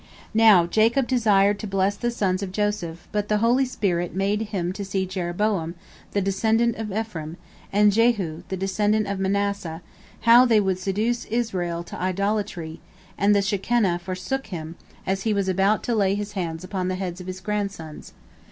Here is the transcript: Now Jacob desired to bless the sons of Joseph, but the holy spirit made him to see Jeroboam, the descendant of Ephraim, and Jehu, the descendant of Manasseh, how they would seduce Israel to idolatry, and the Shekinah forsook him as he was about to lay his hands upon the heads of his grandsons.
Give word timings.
Now 0.33 0.65
Jacob 0.65 1.05
desired 1.07 1.59
to 1.59 1.67
bless 1.67 1.95
the 1.95 2.09
sons 2.09 2.41
of 2.41 2.51
Joseph, 2.51 3.07
but 3.11 3.27
the 3.27 3.37
holy 3.37 3.65
spirit 3.65 4.15
made 4.15 4.41
him 4.49 4.73
to 4.73 4.83
see 4.83 5.05
Jeroboam, 5.05 5.75
the 6.13 6.21
descendant 6.21 6.77
of 6.77 6.91
Ephraim, 6.91 7.37
and 7.71 7.91
Jehu, 7.91 8.41
the 8.49 8.57
descendant 8.57 9.05
of 9.05 9.19
Manasseh, 9.19 9.83
how 10.21 10.43
they 10.43 10.59
would 10.59 10.79
seduce 10.79 11.25
Israel 11.25 11.83
to 11.83 12.01
idolatry, 12.01 12.79
and 13.15 13.35
the 13.35 13.43
Shekinah 13.43 13.99
forsook 13.99 14.47
him 14.47 14.75
as 15.05 15.21
he 15.21 15.35
was 15.35 15.47
about 15.47 15.83
to 15.83 15.93
lay 15.93 16.15
his 16.15 16.31
hands 16.31 16.63
upon 16.63 16.87
the 16.87 16.95
heads 16.95 17.21
of 17.21 17.27
his 17.27 17.39
grandsons. 17.39 18.13